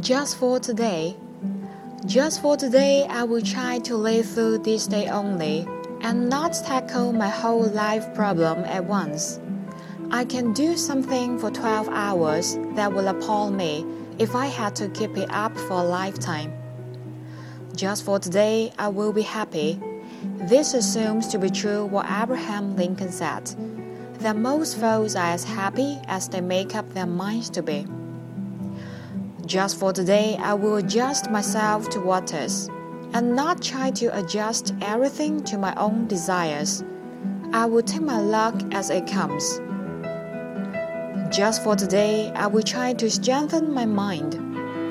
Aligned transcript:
Just 0.00 0.38
for 0.38 0.58
today. 0.58 1.16
Just 2.06 2.40
for 2.40 2.56
today, 2.56 3.06
I 3.08 3.24
will 3.24 3.42
try 3.42 3.78
to 3.80 3.96
live 3.96 4.26
through 4.26 4.58
this 4.58 4.86
day 4.86 5.08
only 5.08 5.68
and 6.00 6.28
not 6.28 6.54
tackle 6.54 7.12
my 7.12 7.28
whole 7.28 7.62
life 7.62 8.12
problem 8.14 8.64
at 8.64 8.84
once. 8.84 9.38
I 10.10 10.24
can 10.24 10.54
do 10.54 10.76
something 10.76 11.38
for 11.38 11.50
12 11.50 11.88
hours 11.90 12.56
that 12.74 12.92
will 12.92 13.06
appall 13.06 13.50
me 13.50 13.86
if 14.18 14.34
I 14.34 14.46
had 14.46 14.74
to 14.76 14.88
keep 14.88 15.16
it 15.16 15.30
up 15.30 15.56
for 15.56 15.74
a 15.74 15.84
lifetime. 15.84 16.52
Just 17.76 18.04
for 18.04 18.18
today, 18.18 18.72
I 18.78 18.88
will 18.88 19.12
be 19.12 19.22
happy. 19.22 19.80
This 20.48 20.74
assumes 20.74 21.28
to 21.28 21.38
be 21.38 21.50
true 21.50 21.84
what 21.84 22.06
Abraham 22.10 22.76
Lincoln 22.76 23.12
said 23.12 23.54
that 24.20 24.36
most 24.36 24.78
folks 24.78 25.16
are 25.16 25.32
as 25.32 25.44
happy 25.44 26.00
as 26.06 26.28
they 26.28 26.40
make 26.40 26.74
up 26.74 26.92
their 26.94 27.06
minds 27.06 27.50
to 27.50 27.62
be. 27.62 27.86
Just 29.46 29.78
for 29.78 29.92
today, 29.92 30.36
I 30.40 30.54
will 30.54 30.76
adjust 30.76 31.30
myself 31.30 31.90
to 31.90 32.00
what 32.00 32.32
is, 32.32 32.68
and 33.12 33.34
not 33.34 33.60
try 33.60 33.90
to 33.90 34.06
adjust 34.16 34.72
everything 34.80 35.42
to 35.44 35.58
my 35.58 35.74
own 35.74 36.06
desires. 36.06 36.84
I 37.52 37.66
will 37.66 37.82
take 37.82 38.02
my 38.02 38.20
luck 38.20 38.54
as 38.72 38.88
it 38.88 39.08
comes. 39.08 39.60
Just 41.34 41.64
for 41.64 41.74
today, 41.74 42.30
I 42.36 42.46
will 42.46 42.62
try 42.62 42.92
to 42.92 43.10
strengthen 43.10 43.74
my 43.74 43.84
mind. 43.84 44.38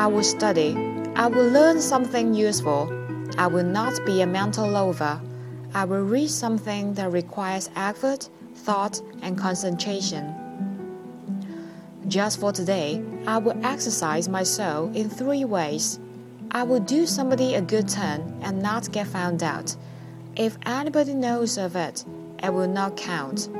I 0.00 0.06
will 0.06 0.24
study. 0.24 0.74
I 1.14 1.26
will 1.26 1.48
learn 1.50 1.80
something 1.80 2.32
useful. 2.32 2.88
I 3.36 3.48
will 3.48 3.64
not 3.64 4.00
be 4.06 4.22
a 4.22 4.26
mental 4.26 4.68
lover. 4.68 5.20
I 5.74 5.84
will 5.84 6.04
read 6.04 6.30
something 6.30 6.94
that 6.94 7.12
requires 7.12 7.68
effort, 7.76 8.30
thought, 8.54 9.02
and 9.20 9.36
concentration. 9.36 10.47
Just 12.08 12.40
for 12.40 12.52
today, 12.52 13.04
I 13.26 13.36
will 13.36 13.54
exercise 13.62 14.30
my 14.30 14.42
soul 14.42 14.90
in 14.94 15.10
three 15.10 15.44
ways. 15.44 16.00
I 16.50 16.62
will 16.62 16.80
do 16.80 17.04
somebody 17.04 17.54
a 17.54 17.60
good 17.60 17.86
turn 17.86 18.40
and 18.40 18.62
not 18.62 18.90
get 18.90 19.08
found 19.08 19.42
out. 19.42 19.76
If 20.34 20.56
anybody 20.64 21.12
knows 21.12 21.58
of 21.58 21.76
it, 21.76 22.06
it 22.42 22.54
will 22.54 22.66
not 22.66 22.96
count. 22.96 23.50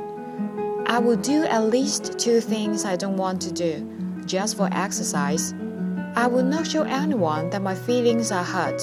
I 0.87 0.99
will 0.99 1.17
do 1.17 1.45
at 1.45 1.65
least 1.65 2.19
two 2.19 2.41
things 2.41 2.87
I 2.87 2.97
don't 2.97 3.19
want 3.19 3.43
to 3.43 3.53
do, 3.53 3.87
just 4.25 4.57
for 4.57 4.71
exercise. 4.73 5.53
I 6.17 6.27
will 6.27 6.43
not 6.45 6.67
show 6.67 6.85
anyone 6.85 7.51
that 7.51 7.61
my 7.61 7.75
feelings 7.75 8.33
are 8.33 8.45
hurt. 8.45 8.81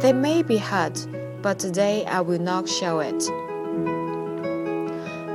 They 0.00 0.12
may 0.12 0.44
be 0.44 0.56
hurt, 0.56 1.04
but 1.42 1.58
today 1.58 2.06
I 2.06 2.20
will 2.20 2.38
not 2.38 2.68
show 2.68 3.00
it. 3.00 3.28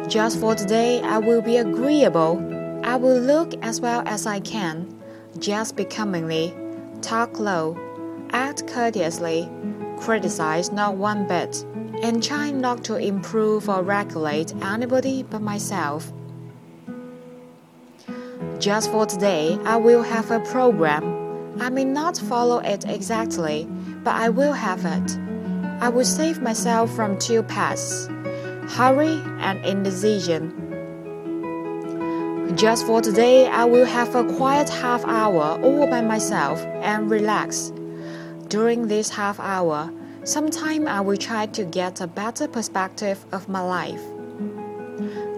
Just 0.10 0.40
for 0.40 0.56
today, 0.56 1.02
I 1.02 1.18
will 1.18 1.42
be 1.42 1.58
agreeable. 1.58 2.55
I 2.86 2.98
will 2.98 3.20
look 3.20 3.56
as 3.64 3.82
well 3.82 4.04
as 4.06 4.28
I 4.28 4.40
can, 4.40 5.02
dress 5.40 5.72
becomingly, 5.72 6.54
talk 7.02 7.40
low, 7.40 7.76
act 8.30 8.68
courteously, 8.68 9.50
criticize 9.98 10.72
not 10.72 10.96
one 10.96 11.28
bit, 11.28 11.66
and 12.04 12.22
try 12.22 12.52
not 12.52 12.84
to 12.84 12.98
improve 12.98 13.70
or 13.70 13.82
regulate 13.82 14.54
anybody 14.64 15.24
but 15.24 15.42
myself. 15.42 16.14
Just 18.60 18.92
for 18.92 19.08
today, 19.08 19.58
I 19.66 19.78
will 19.78 20.04
have 20.04 20.30
a 20.30 20.40
program. 20.42 21.60
I 21.60 21.72
may 21.72 21.86
not 21.86 22.20
follow 22.20 22.60
it 22.60 22.86
exactly, 22.88 23.68
but 24.04 24.14
I 24.14 24.30
will 24.30 24.54
have 24.54 24.86
it. 24.86 25.18
I 25.82 25.90
will 25.90 26.06
save 26.06 26.40
myself 26.40 26.96
from 26.96 27.18
two 27.18 27.42
paths 27.42 28.08
hurry 28.68 29.22
and 29.40 29.64
indecision. 29.66 30.65
Just 32.54 32.86
for 32.86 33.02
today, 33.02 33.48
I 33.48 33.66
will 33.66 33.86
have 33.86 34.14
a 34.14 34.24
quiet 34.36 34.70
half 34.70 35.04
hour 35.04 35.60
all 35.64 35.88
by 35.88 36.02
myself 36.02 36.60
and 36.84 37.10
relax. 37.10 37.74
During 38.48 38.88
this 38.88 39.10
half 39.10 39.40
hour, 39.40 39.92
sometime 40.24 40.88
I 40.88 41.02
will 41.02 41.18
try 41.18 41.48
to 41.48 41.66
get 41.66 42.00
a 42.02 42.08
better 42.08 42.48
perspective 42.48 43.26
of 43.32 43.50
my 43.50 43.62
life. 43.62 44.02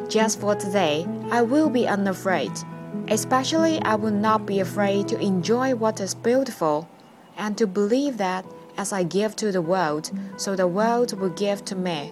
Just 0.09 0.39
for 0.41 0.53
today, 0.55 1.07
I 1.31 1.41
will 1.41 1.69
be 1.69 1.87
unafraid. 1.87 2.51
Especially, 3.07 3.81
I 3.81 3.95
will 3.95 4.11
not 4.11 4.45
be 4.45 4.59
afraid 4.59 5.07
to 5.07 5.19
enjoy 5.19 5.75
what 5.75 6.01
is 6.01 6.13
beautiful 6.13 6.89
and 7.37 7.57
to 7.57 7.65
believe 7.65 8.17
that 8.17 8.45
as 8.77 8.91
I 8.91 9.03
give 9.03 9.35
to 9.37 9.51
the 9.51 9.61
world, 9.61 10.11
so 10.35 10.55
the 10.55 10.67
world 10.67 11.17
will 11.19 11.29
give 11.29 11.63
to 11.65 11.75
me. 11.75 12.11